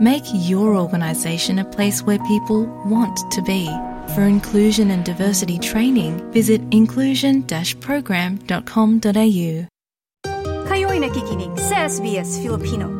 Make 0.00 0.24
your 0.32 0.76
organisation 0.76 1.58
a 1.58 1.64
place 1.64 2.02
where 2.02 2.18
people 2.24 2.64
want 2.88 3.18
to 3.32 3.42
be. 3.42 3.68
For 4.14 4.22
inclusion 4.22 4.90
and 4.90 5.04
diversity 5.04 5.58
training, 5.58 6.32
visit 6.32 6.62
inclusion-program.com.au. 6.72 9.66
Kayo'y 10.70 11.02
nakikinig 11.02 11.58
sa 11.60 11.90
SBS 11.90 12.38
Filipino. 12.40 12.99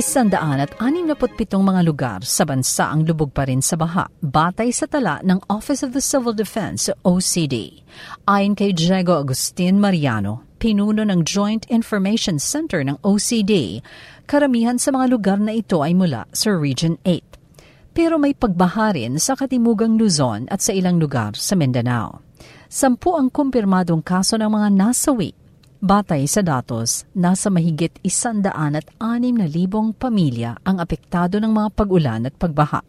Isandaan 0.00 0.64
at 0.64 0.72
67 0.80 1.60
mga 1.60 1.84
lugar 1.84 2.24
sa 2.24 2.48
bansa 2.48 2.88
ang 2.88 3.04
lubog 3.04 3.36
pa 3.36 3.44
rin 3.44 3.60
sa 3.60 3.76
baha, 3.76 4.08
batay 4.24 4.72
sa 4.72 4.88
tala 4.88 5.20
ng 5.20 5.44
Office 5.52 5.84
of 5.84 5.92
the 5.92 6.00
Civil 6.00 6.32
Defense 6.32 6.88
OCD. 7.04 7.84
Ayon 8.24 8.56
kay 8.56 8.72
Diego 8.72 9.20
Agustin 9.20 9.76
Mariano, 9.76 10.56
pinuno 10.56 11.04
ng 11.04 11.20
Joint 11.28 11.68
Information 11.68 12.40
Center 12.40 12.80
ng 12.80 12.96
OCD, 13.04 13.84
karamihan 14.24 14.80
sa 14.80 14.88
mga 14.88 15.04
lugar 15.12 15.36
na 15.36 15.52
ito 15.52 15.84
ay 15.84 15.92
mula 15.92 16.24
sa 16.32 16.48
Region 16.48 16.96
8. 17.04 17.92
Pero 17.92 18.16
may 18.16 18.32
pagbaha 18.32 18.96
rin 18.96 19.20
sa 19.20 19.36
Katimugang 19.36 20.00
Luzon 20.00 20.48
at 20.48 20.64
sa 20.64 20.72
ilang 20.72 20.96
lugar 20.96 21.36
sa 21.36 21.52
Mindanao. 21.52 22.24
Sampu 22.72 23.20
ang 23.20 23.28
kumpirmadong 23.28 24.00
kaso 24.00 24.40
ng 24.40 24.48
mga 24.48 24.68
nasawi 24.72 25.36
Batay 25.80 26.28
sa 26.28 26.44
datos, 26.44 27.08
nasa 27.16 27.48
mahigit 27.48 28.04
isandaan 28.04 28.76
at 28.76 28.84
anim 29.00 29.32
na 29.32 29.48
libong 29.48 29.96
pamilya 29.96 30.60
ang 30.60 30.76
apektado 30.76 31.40
ng 31.40 31.48
mga 31.48 31.68
pag-ulan 31.72 32.28
at 32.28 32.36
pagbaha. 32.36 32.84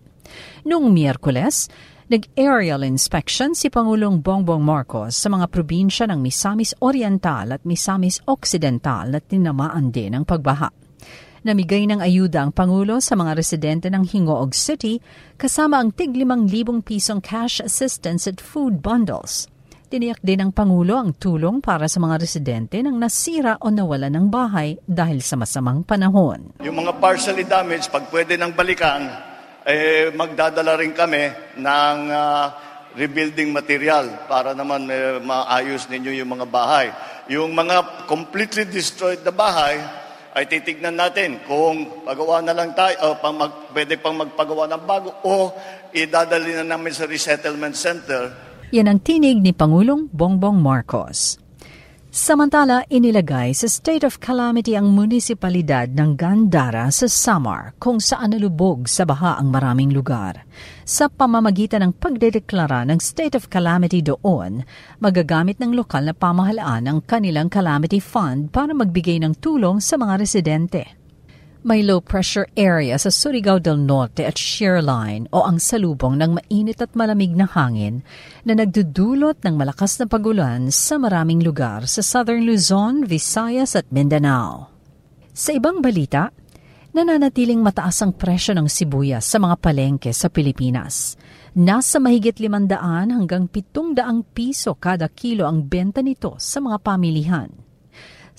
Noong 0.67 0.91
Miyerkules, 0.91 1.71
nag-aerial 2.11 2.83
inspection 2.83 3.55
si 3.55 3.71
Pangulong 3.71 4.19
Bongbong 4.19 4.59
Marcos 4.59 5.15
sa 5.15 5.31
mga 5.31 5.47
probinsya 5.47 6.03
ng 6.11 6.19
Misamis 6.19 6.75
Oriental 6.83 7.55
at 7.55 7.63
Misamis 7.63 8.19
Occidental 8.27 9.07
na 9.07 9.23
tinamaan 9.23 9.87
din 9.87 10.11
ng 10.11 10.27
pagbaha. 10.27 10.67
Namigay 11.47 11.87
ng 11.87 12.03
ayuda 12.03 12.43
ang 12.43 12.51
Pangulo 12.51 12.99
sa 12.99 13.15
mga 13.15 13.39
residente 13.39 13.87
ng 13.87 14.03
Hingoog 14.03 14.51
City 14.51 14.99
kasama 15.39 15.79
ang 15.79 15.95
tig 15.95 16.11
limang 16.11 16.43
libong 16.43 16.83
pisong 16.83 17.23
cash 17.23 17.63
assistance 17.63 18.27
at 18.27 18.43
food 18.43 18.83
bundles. 18.83 19.47
Tiniyak 19.91 20.23
din 20.23 20.39
ng 20.39 20.55
Pangulo 20.55 20.95
ang 20.95 21.11
tulong 21.19 21.59
para 21.59 21.83
sa 21.91 21.99
mga 21.99 22.15
residente 22.15 22.79
ng 22.79 22.95
nasira 22.95 23.59
o 23.59 23.67
nawala 23.67 24.07
ng 24.07 24.31
bahay 24.31 24.79
dahil 24.87 25.19
sa 25.19 25.35
masamang 25.35 25.83
panahon. 25.83 26.55
Yung 26.63 26.79
mga 26.79 26.95
partially 26.95 27.43
damaged, 27.43 27.91
pag 27.91 28.07
pwede 28.07 28.39
nang 28.39 28.55
balikan, 28.55 29.03
eh, 29.67 30.07
magdadala 30.15 30.79
rin 30.79 30.95
kami 30.95 31.27
ng 31.59 31.97
uh, 32.07 32.45
rebuilding 32.95 33.51
material 33.51 34.31
para 34.31 34.55
naman 34.55 34.87
eh, 34.87 35.19
maayos 35.19 35.83
ninyo 35.91 36.23
yung 36.23 36.39
mga 36.39 36.47
bahay. 36.47 36.87
Yung 37.27 37.51
mga 37.51 38.07
completely 38.07 38.63
destroyed 38.63 39.19
na 39.27 39.35
bahay, 39.35 39.75
ay 40.31 40.47
titignan 40.47 40.95
natin 40.95 41.43
kung 41.43 42.07
pagawa 42.07 42.39
na 42.39 42.55
lang 42.55 42.71
tayo, 42.71 43.11
o 43.11 43.19
pang 43.19 43.35
mag, 43.35 43.67
pwede 43.75 43.99
pang 43.99 44.15
magpagawa 44.15 44.71
ng 44.71 44.83
bago 44.87 45.11
o 45.27 45.51
idadali 45.91 46.55
na 46.55 46.63
namin 46.63 46.95
sa 46.95 47.03
resettlement 47.03 47.75
center 47.75 48.50
yan 48.71 48.87
ang 48.87 49.03
tinig 49.03 49.43
ni 49.43 49.51
Pangulong 49.51 50.07
Bongbong 50.15 50.55
Marcos. 50.63 51.35
Samantala, 52.11 52.83
inilagay 52.91 53.55
sa 53.55 53.71
state 53.71 54.03
of 54.03 54.19
calamity 54.19 54.75
ang 54.75 54.91
munisipalidad 54.91 55.91
ng 55.95 56.15
Gandara 56.19 56.91
sa 56.91 57.07
Samar 57.07 57.71
kung 57.79 58.03
saan 58.03 58.35
nalubog 58.35 58.87
sa 58.87 59.07
baha 59.07 59.39
ang 59.39 59.47
maraming 59.47 59.95
lugar. 59.95 60.43
Sa 60.83 61.07
pamamagitan 61.07 61.83
ng 61.87 61.95
pagdedeklara 61.95 62.83
ng 62.87 62.99
state 62.99 63.35
of 63.39 63.47
calamity 63.47 64.03
doon, 64.03 64.63
magagamit 64.99 65.59
ng 65.59 65.71
lokal 65.71 66.07
na 66.07 66.15
pamahalaan 66.15 66.83
ang 66.87 66.99
kanilang 67.03 67.47
calamity 67.47 68.03
fund 68.03 68.51
para 68.51 68.75
magbigay 68.75 69.19
ng 69.23 69.39
tulong 69.39 69.79
sa 69.79 69.95
mga 69.95 70.19
residente. 70.19 71.00
May 71.61 71.85
low 71.85 72.01
pressure 72.01 72.49
area 72.57 72.97
sa 72.97 73.13
Surigao 73.13 73.61
del 73.61 73.77
Norte 73.77 74.25
at 74.25 74.33
Shearline 74.33 75.29
o 75.29 75.45
ang 75.45 75.61
salubong 75.61 76.17
ng 76.17 76.41
mainit 76.41 76.81
at 76.81 76.97
malamig 76.97 77.37
na 77.37 77.45
hangin 77.45 78.01
na 78.41 78.57
nagdudulot 78.57 79.45
ng 79.45 79.61
malakas 79.61 80.01
na 80.01 80.09
pagulan 80.09 80.73
sa 80.73 80.97
maraming 80.97 81.45
lugar 81.45 81.85
sa 81.85 82.01
Southern 82.01 82.49
Luzon, 82.49 83.05
Visayas 83.05 83.77
at 83.77 83.85
Mindanao. 83.93 84.73
Sa 85.37 85.53
ibang 85.53 85.85
balita, 85.85 86.33
nananatiling 86.97 87.61
mataas 87.61 88.01
ang 88.01 88.17
presyo 88.17 88.57
ng 88.57 88.65
sibuyas 88.65 89.21
sa 89.29 89.37
mga 89.37 89.61
palengke 89.61 90.09
sa 90.17 90.33
Pilipinas. 90.33 91.13
Nasa 91.53 92.01
mahigit 92.01 92.41
500 92.41 93.13
hanggang 93.13 93.45
700 93.45 94.01
piso 94.33 94.73
kada 94.81 95.05
kilo 95.13 95.45
ang 95.45 95.61
benta 95.69 96.01
nito 96.01 96.41
sa 96.41 96.57
mga 96.57 96.81
pamilihan. 96.81 97.70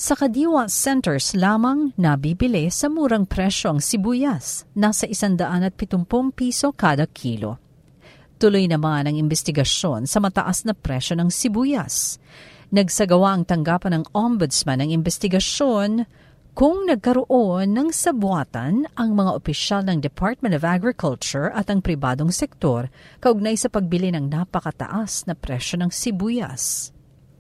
Sa 0.03 0.19
Kadiwa 0.19 0.67
Centers 0.67 1.31
lamang 1.39 1.95
nabibili 1.95 2.67
sa 2.75 2.91
murang 2.91 3.23
presyo 3.23 3.71
ang 3.71 3.79
sibuyas, 3.79 4.67
nasa 4.75 5.07
170 5.07 5.79
piso 6.35 6.75
kada 6.75 7.07
kilo. 7.07 7.63
Tuloy 8.35 8.67
naman 8.67 9.07
ang 9.07 9.15
investigasyon 9.15 10.11
sa 10.11 10.19
mataas 10.19 10.67
na 10.67 10.75
presyo 10.75 11.15
ng 11.23 11.31
sibuyas. 11.31 12.19
Nagsagawa 12.75 13.31
ang 13.31 13.47
tanggapan 13.47 14.03
ng 14.03 14.05
ombudsman 14.11 14.83
ng 14.83 14.91
investigasyon 14.91 16.03
kung 16.51 16.83
nagkaroon 16.91 17.71
ng 17.71 17.95
sabuatan 17.95 18.91
ang 18.99 19.11
mga 19.15 19.31
opisyal 19.39 19.87
ng 19.87 20.03
Department 20.03 20.59
of 20.59 20.67
Agriculture 20.67 21.55
at 21.55 21.71
ang 21.71 21.79
pribadong 21.79 22.35
sektor 22.35 22.91
kaugnay 23.23 23.55
sa 23.55 23.71
pagbili 23.71 24.11
ng 24.11 24.27
napakataas 24.27 25.31
na 25.31 25.39
presyo 25.39 25.79
ng 25.79 25.95
sibuyas. 25.95 26.91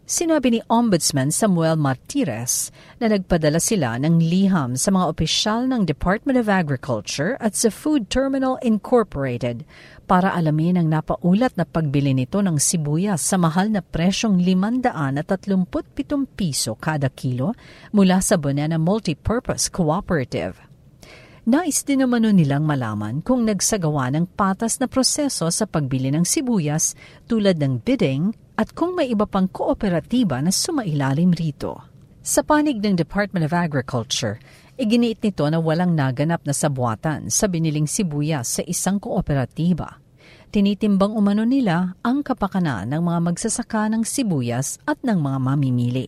Sinabi 0.03 0.59
ni 0.59 0.61
Ombudsman 0.67 1.31
Samuel 1.31 1.79
Martires 1.79 2.75
na 2.99 3.07
nagpadala 3.07 3.63
sila 3.63 3.95
ng 4.03 4.19
liham 4.19 4.75
sa 4.75 4.91
mga 4.91 5.07
opisyal 5.07 5.71
ng 5.71 5.87
Department 5.87 6.43
of 6.43 6.51
Agriculture 6.51 7.39
at 7.39 7.55
sa 7.55 7.71
Food 7.71 8.11
Terminal 8.11 8.59
Incorporated 8.67 9.63
para 10.11 10.35
alamin 10.35 10.83
ang 10.83 10.91
napaulat 10.91 11.55
na 11.55 11.63
pagbili 11.63 12.19
nito 12.19 12.43
ng 12.43 12.59
sibuyas 12.59 13.23
sa 13.23 13.39
mahal 13.39 13.71
na 13.71 13.79
presyong 13.79 14.43
537 14.43 15.71
piso 16.34 16.75
kada 16.83 17.07
kilo 17.07 17.55
mula 17.95 18.19
sa 18.19 18.34
Banana 18.34 18.83
Multipurpose 18.83 19.71
Cooperative. 19.71 20.59
Nais 21.47 21.87
din 21.87 22.03
naman 22.03 22.27
nilang 22.27 22.67
malaman 22.67 23.23
kung 23.23 23.47
nagsagawa 23.47 24.11
ng 24.15 24.34
patas 24.34 24.83
na 24.83 24.91
proseso 24.91 25.47
sa 25.51 25.63
pagbili 25.63 26.11
ng 26.11 26.27
sibuyas 26.27 26.99
tulad 27.31 27.63
ng 27.63 27.83
bidding 27.87 28.34
at 28.62 28.71
kung 28.78 28.95
may 28.95 29.11
iba 29.11 29.27
pang 29.27 29.50
kooperatiba 29.50 30.39
na 30.39 30.55
sumailalim 30.55 31.34
rito. 31.34 31.83
Sa 32.23 32.47
panig 32.47 32.78
ng 32.78 32.95
Department 32.95 33.43
of 33.43 33.50
Agriculture, 33.50 34.39
iginiit 34.78 35.19
nito 35.19 35.43
na 35.50 35.59
walang 35.59 35.99
naganap 35.99 36.47
na 36.47 36.55
sabuatan 36.55 37.27
sa 37.27 37.51
biniling 37.51 37.91
sibuyas 37.91 38.47
sa 38.47 38.62
isang 38.62 39.03
kooperatiba. 39.03 39.99
Tinitimbang 40.55 41.19
umano 41.19 41.43
nila 41.43 41.99
ang 42.06 42.22
kapakanan 42.22 42.87
ng 42.95 43.03
mga 43.03 43.34
magsasaka 43.34 43.91
ng 43.91 44.06
sibuyas 44.06 44.78
at 44.87 45.03
ng 45.03 45.19
mga 45.19 45.39
mamimili. 45.43 46.06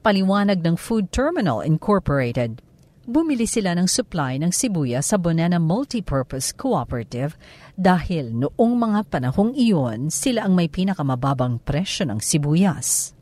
Paliwanag 0.00 0.64
ng 0.64 0.80
Food 0.80 1.12
Terminal 1.12 1.60
Incorporated, 1.60 2.64
bumili 3.06 3.46
sila 3.46 3.74
ng 3.74 3.90
supply 3.90 4.38
ng 4.38 4.54
sibuya 4.54 5.02
sa 5.02 5.18
Bonana 5.18 5.58
Multipurpose 5.58 6.54
Cooperative 6.54 7.34
dahil 7.74 8.30
noong 8.30 8.74
mga 8.78 9.00
panahong 9.10 9.52
iyon 9.58 10.08
sila 10.08 10.46
ang 10.46 10.54
may 10.54 10.70
pinakamababang 10.70 11.62
presyo 11.62 12.06
ng 12.06 12.22
sibuyas. 12.22 13.14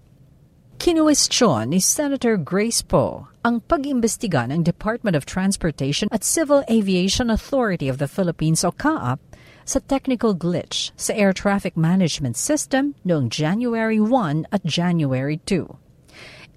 Kinuwestiyon 0.81 1.77
ni 1.77 1.81
Senator 1.81 2.41
Grace 2.41 2.81
Poe 2.81 3.29
ang 3.45 3.61
pag-imbestiga 3.61 4.49
ng 4.49 4.65
Department 4.65 5.13
of 5.13 5.29
Transportation 5.29 6.09
at 6.09 6.25
Civil 6.25 6.65
Aviation 6.73 7.29
Authority 7.29 7.85
of 7.85 8.01
the 8.01 8.09
Philippines 8.09 8.65
o 8.65 8.73
CAAP 8.73 9.21
sa 9.69 9.79
technical 9.85 10.33
glitch 10.33 10.89
sa 10.97 11.13
air 11.13 11.37
traffic 11.37 11.77
management 11.77 12.41
system 12.41 12.97
noong 13.05 13.29
January 13.29 14.01
1 14.01 14.49
at 14.49 14.65
January 14.65 15.37
2. 15.45 15.90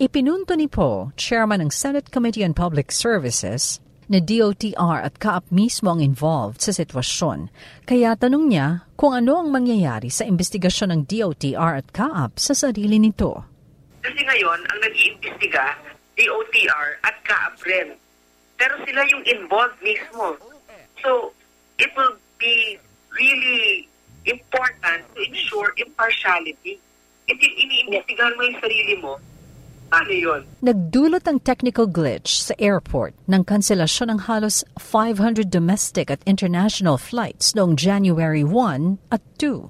Ipinunto 0.04 0.52
ni 0.60 0.68
Poe, 0.68 1.16
chairman 1.16 1.64
ng 1.64 1.72
Senate 1.72 2.12
Committee 2.12 2.44
on 2.44 2.52
Public 2.52 2.92
Services, 2.92 3.80
na 4.12 4.20
DOTR 4.20 5.00
at 5.00 5.16
CAAP 5.16 5.48
mismo 5.48 5.96
ang 5.96 6.04
involved 6.04 6.60
sa 6.60 6.76
sitwasyon. 6.76 7.48
Kaya 7.88 8.12
tanong 8.20 8.52
niya 8.52 8.84
kung 9.00 9.16
ano 9.16 9.40
ang 9.40 9.56
mangyayari 9.56 10.12
sa 10.12 10.28
investigasyon 10.28 10.92
ng 10.92 11.02
DOTR 11.08 11.80
at 11.80 11.88
CAAP 11.96 12.36
sa 12.36 12.52
sarili 12.52 13.00
nito. 13.00 13.48
Kasi 14.04 14.28
ngayon, 14.28 14.60
ang 14.76 14.80
nag-iimbestiga, 14.84 15.72
DOTR 16.20 16.88
at 17.08 17.16
CAAP 17.24 17.64
rin. 17.64 17.96
Pero 18.60 18.76
sila 18.84 19.08
yung 19.08 19.24
involved 19.24 19.80
mismo. 19.80 20.36
So, 21.00 21.32
it 21.80 21.96
will 21.96 22.20
be 22.44 22.76
really 23.16 23.88
important 24.28 25.08
to 25.16 25.24
ensure 25.24 25.72
impartiality. 25.80 26.76
If 27.32 27.40
iniimbestigahan 27.40 28.36
mo 28.36 28.52
yung 28.52 28.60
sarili 28.60 29.00
mo, 29.00 29.16
paano 29.94 30.10
yun? 30.10 30.42
Nagdulot 30.66 31.22
ang 31.30 31.38
technical 31.45 31.86
glitch 31.86 32.42
sa 32.42 32.57
airport 32.57 33.13
ng 33.30 33.45
kanselasyon 33.45 34.10
ng 34.18 34.19
halos 34.25 34.66
500 34.81 35.54
domestic 35.54 36.10
at 36.10 36.25
international 36.25 36.98
flights 36.98 37.54
noong 37.54 37.78
January 37.78 38.42
1 38.42 38.98
at 39.13 39.22
2. 39.38 39.69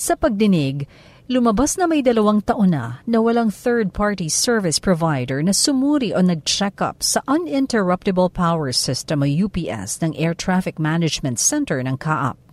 Sa 0.00 0.16
pagdinig, 0.16 0.88
lumabas 1.28 1.76
na 1.76 1.84
may 1.84 2.00
dalawang 2.00 2.40
taon 2.40 2.72
na 2.72 3.04
na 3.04 3.20
walang 3.20 3.52
third-party 3.52 4.32
service 4.32 4.80
provider 4.80 5.44
na 5.44 5.52
sumuri 5.52 6.16
o 6.16 6.24
nag-check 6.24 6.80
up 6.80 7.04
sa 7.04 7.20
Uninterruptible 7.28 8.32
Power 8.32 8.72
System 8.72 9.20
o 9.20 9.28
UPS 9.28 10.00
ng 10.00 10.16
Air 10.16 10.32
Traffic 10.32 10.80
Management 10.80 11.36
Center 11.36 11.84
ng 11.84 12.00
CAAP. 12.00 12.47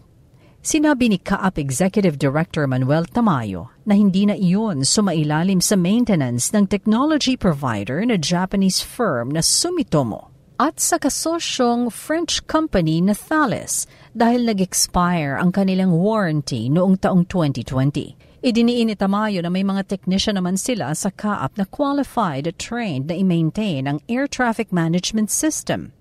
Sinabi 0.66 1.14
ni 1.14 1.22
CAAP 1.22 1.62
Executive 1.62 2.18
Director 2.18 2.66
Manuel 2.66 3.06
Tamayo 3.06 3.70
na 3.86 3.94
hindi 3.94 4.26
na 4.26 4.34
iyon 4.34 4.82
sumailalim 4.82 5.62
sa 5.62 5.78
maintenance 5.78 6.50
ng 6.58 6.66
technology 6.66 7.38
provider 7.38 8.02
na 8.02 8.18
Japanese 8.18 8.82
firm 8.82 9.30
na 9.30 9.46
Sumitomo 9.46 10.34
at 10.58 10.82
sa 10.82 10.98
kasosyong 10.98 11.94
French 11.94 12.42
company 12.50 12.98
na 12.98 13.14
Thales 13.14 13.86
dahil 14.18 14.42
nag-expire 14.50 15.38
ang 15.38 15.54
kanilang 15.54 15.94
warranty 15.94 16.66
noong 16.66 16.98
taong 16.98 17.30
2020. 17.30 18.42
Idiniin 18.42 18.90
ni 18.90 18.98
Tamayo 18.98 19.46
na 19.46 19.54
may 19.54 19.62
mga 19.62 19.86
technician 19.86 20.34
naman 20.34 20.58
sila 20.58 20.98
sa 20.98 21.14
CAAP 21.14 21.62
na 21.62 21.70
qualified 21.70 22.50
at 22.50 22.58
trained 22.58 23.14
na 23.14 23.14
i-maintain 23.14 23.86
ang 23.86 24.02
air 24.10 24.26
traffic 24.26 24.74
management 24.74 25.30
system. 25.30 25.94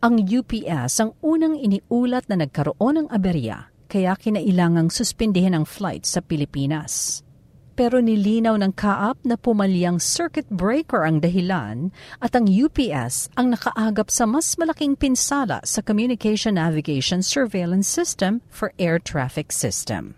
Ang 0.00 0.24
UPS 0.24 1.04
ang 1.04 1.12
unang 1.20 1.60
iniulat 1.60 2.24
na 2.32 2.40
nagkaroon 2.40 3.04
ng 3.04 3.08
aberya 3.12 3.68
kaya 3.90 4.14
kinailangang 4.14 4.86
suspindihin 4.86 5.58
ang 5.58 5.66
flight 5.66 6.06
sa 6.06 6.22
Pilipinas. 6.22 7.26
Pero 7.74 7.98
nilinaw 7.98 8.54
ng 8.60 8.76
kaap 8.78 9.18
na 9.26 9.34
pumalyang 9.34 9.98
circuit 9.98 10.46
breaker 10.46 11.02
ang 11.02 11.18
dahilan 11.18 11.90
at 12.22 12.36
ang 12.38 12.46
UPS 12.46 13.32
ang 13.34 13.50
nakaagap 13.56 14.12
sa 14.12 14.30
mas 14.30 14.54
malaking 14.54 14.94
pinsala 14.94 15.58
sa 15.66 15.82
Communication 15.82 16.54
Navigation 16.54 17.24
Surveillance 17.24 17.90
System 17.90 18.46
for 18.46 18.70
Air 18.78 19.02
Traffic 19.02 19.50
System. 19.50 20.14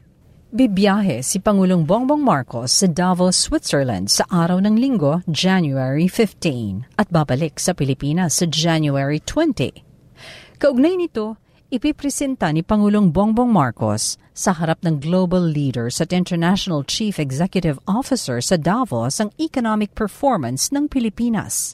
Bibiyahe 0.52 1.24
si 1.24 1.40
Pangulong 1.40 1.88
Bongbong 1.88 2.20
Marcos 2.20 2.76
sa 2.76 2.84
Davos, 2.84 3.40
Switzerland 3.40 4.12
sa 4.12 4.28
araw 4.28 4.60
ng 4.60 4.76
linggo, 4.76 5.24
January 5.24 6.04
15 6.04 6.92
at 7.00 7.08
babalik 7.08 7.56
sa 7.56 7.72
Pilipinas 7.72 8.36
sa 8.36 8.44
January 8.44 9.16
20. 9.16 10.60
Kaugnay 10.60 10.94
nito, 10.94 11.41
ipipresenta 11.72 12.52
ni 12.52 12.60
Pangulong 12.60 13.08
Bongbong 13.08 13.48
Marcos 13.48 14.20
sa 14.36 14.52
harap 14.52 14.84
ng 14.84 15.00
global 15.00 15.40
leaders 15.40 16.04
at 16.04 16.12
international 16.12 16.84
chief 16.84 17.16
executive 17.16 17.80
officer 17.88 18.44
sa 18.44 18.60
Davos 18.60 19.16
ang 19.16 19.32
economic 19.40 19.96
performance 19.96 20.68
ng 20.68 20.84
Pilipinas. 20.92 21.72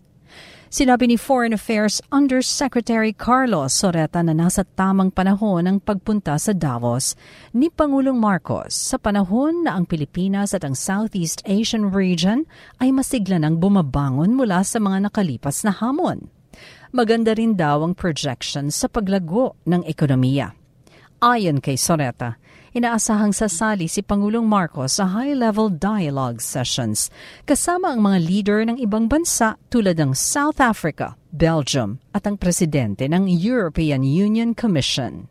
Sinabi 0.71 1.11
ni 1.11 1.17
Foreign 1.19 1.50
Affairs 1.50 1.99
Undersecretary 2.15 3.11
Carlos 3.11 3.75
Soreta 3.75 4.23
na 4.23 4.39
nasa 4.39 4.62
tamang 4.79 5.11
panahon 5.11 5.67
ang 5.67 5.83
pagpunta 5.83 6.39
sa 6.39 6.55
Davos 6.55 7.19
ni 7.50 7.67
Pangulong 7.67 8.23
Marcos 8.23 8.79
sa 8.79 9.03
panahon 9.03 9.67
na 9.67 9.75
ang 9.75 9.83
Pilipinas 9.83 10.55
at 10.55 10.62
ang 10.62 10.79
Southeast 10.79 11.43
Asian 11.43 11.91
region 11.91 12.47
ay 12.79 12.95
masigla 12.95 13.43
ng 13.43 13.59
bumabangon 13.59 14.31
mula 14.31 14.62
sa 14.62 14.79
mga 14.79 15.11
nakalipas 15.11 15.67
na 15.67 15.75
hamon 15.75 16.31
maganda 16.90 17.37
rin 17.37 17.58
daw 17.58 17.85
ang 17.85 17.93
projection 17.93 18.73
sa 18.73 18.88
paglago 18.88 19.58
ng 19.69 19.85
ekonomiya. 19.85 20.55
Ayon 21.19 21.58
kay 21.58 21.75
Soreta, 21.75 22.38
inaasahang 22.70 23.35
sasali 23.35 23.90
si 23.90 24.06
Pangulong 24.06 24.46
Marcos 24.46 25.02
sa 25.02 25.11
high-level 25.11 25.75
dialogue 25.75 26.38
sessions 26.38 27.11
kasama 27.43 27.90
ang 27.90 28.06
mga 28.06 28.19
leader 28.23 28.61
ng 28.62 28.79
ibang 28.79 29.11
bansa 29.11 29.58
tulad 29.67 29.99
ng 29.99 30.14
South 30.14 30.62
Africa, 30.62 31.19
Belgium 31.35 31.99
at 32.14 32.23
ang 32.23 32.38
presidente 32.38 33.11
ng 33.11 33.26
European 33.26 34.06
Union 34.06 34.55
Commission. 34.55 35.26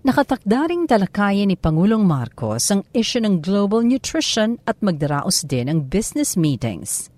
Nakatakda 0.00 0.72
ring 0.72 0.88
talakayin 0.88 1.52
ni 1.52 1.56
Pangulong 1.60 2.08
Marcos 2.08 2.72
ang 2.72 2.88
issue 2.96 3.20
ng 3.20 3.44
global 3.44 3.84
nutrition 3.84 4.56
at 4.64 4.80
magdaraos 4.80 5.44
din 5.44 5.68
ang 5.68 5.84
business 5.84 6.40
meetings. 6.40 7.12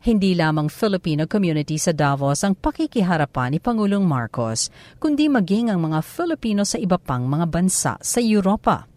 Hindi 0.00 0.32
lamang 0.32 0.72
Filipino 0.72 1.28
community 1.28 1.76
sa 1.76 1.92
Davos 1.92 2.40
ang 2.40 2.56
pakikiharapan 2.56 3.52
ni 3.52 3.58
Pangulong 3.60 4.00
Marcos, 4.00 4.72
kundi 4.96 5.28
maging 5.28 5.68
ang 5.68 5.76
mga 5.84 6.00
Filipino 6.00 6.64
sa 6.64 6.80
iba 6.80 6.96
pang 6.96 7.28
mga 7.28 7.44
bansa 7.44 8.00
sa 8.00 8.16
Europa. 8.16 8.88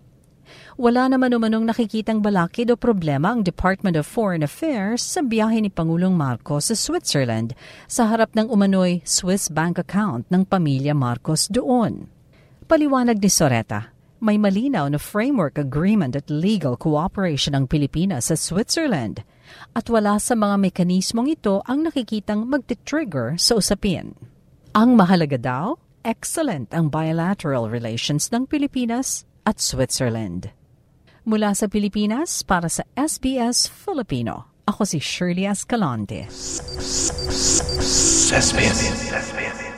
Wala 0.80 1.12
naman 1.12 1.36
umanong 1.36 1.68
nakikitang 1.68 2.24
balakid 2.24 2.72
o 2.72 2.80
problema 2.80 3.36
ang 3.36 3.44
Department 3.44 4.00
of 4.00 4.08
Foreign 4.08 4.48
Affairs 4.48 5.04
sa 5.04 5.20
biyahe 5.20 5.60
ni 5.60 5.68
Pangulong 5.68 6.16
Marcos 6.16 6.72
sa 6.72 6.76
Switzerland 6.80 7.52
sa 7.84 8.08
harap 8.08 8.32
ng 8.32 8.48
umano'y 8.48 9.04
Swiss 9.04 9.52
bank 9.52 9.84
account 9.84 10.24
ng 10.32 10.48
pamilya 10.48 10.96
Marcos 10.96 11.52
doon. 11.52 12.08
Paliwanag 12.64 13.20
ni 13.20 13.28
Soreta, 13.28 13.92
may 14.24 14.40
malinaw 14.40 14.88
na 14.88 15.04
framework 15.04 15.60
agreement 15.60 16.16
at 16.16 16.32
legal 16.32 16.80
cooperation 16.80 17.60
ng 17.60 17.68
Pilipinas 17.68 18.32
sa 18.32 18.40
Switzerland– 18.40 19.20
at 19.74 19.90
wala 19.90 20.20
sa 20.22 20.34
mga 20.38 20.60
mekanismong 20.70 21.34
ito 21.34 21.64
ang 21.68 21.88
nakikitang 21.88 22.46
magti-trigger 22.48 23.36
sa 23.40 23.58
usapin. 23.60 24.16
Ang 24.74 24.98
mahalaga 24.98 25.38
daw, 25.38 25.78
excellent 26.04 26.74
ang 26.74 26.90
bilateral 26.90 27.70
relations 27.70 28.30
ng 28.34 28.50
Pilipinas 28.50 29.24
at 29.44 29.60
Switzerland. 29.60 30.52
Mula 31.24 31.56
sa 31.56 31.72
Pilipinas 31.72 32.44
para 32.44 32.68
sa 32.68 32.84
SBS 33.00 33.72
Filipino, 33.72 34.52
ako 34.68 34.84
si 34.84 35.00
Shirley 35.00 35.48
Escalante. 35.48 36.28
SBS. 38.34 38.90
I-like, 39.14 39.73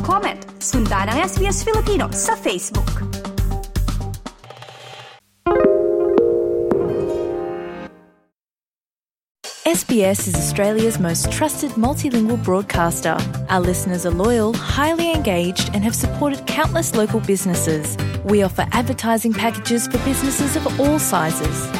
mag-comment, 0.00 0.40
sundan 0.58 1.12
ang 1.12 1.20
SBS 1.20 1.60
Filipino 1.60 2.08
sa 2.12 2.32
Facebook. 2.32 3.04
SBS 9.70 10.26
is 10.26 10.34
Australia's 10.34 10.98
most 10.98 11.30
trusted 11.30 11.70
multilingual 11.76 12.40
broadcaster. 12.42 13.14
Our 13.52 13.60
listeners 13.60 14.02
are 14.08 14.10
loyal, 14.10 14.56
highly 14.56 15.12
engaged, 15.12 15.70
and 15.76 15.84
have 15.84 15.94
supported 15.94 16.42
countless 16.48 16.96
local 16.96 17.20
businesses. 17.20 17.94
We 18.24 18.42
offer 18.42 18.66
advertising 18.72 19.32
packages 19.32 19.86
for 19.86 20.00
businesses 20.02 20.56
of 20.56 20.64
all 20.80 20.98
sizes. 20.98 21.79